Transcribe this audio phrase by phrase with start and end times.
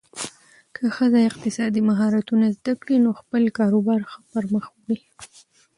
[0.75, 4.99] که ښځه اقتصادي مهارتونه زده کړي، نو خپل کاروبار ښه پرمخ وړي.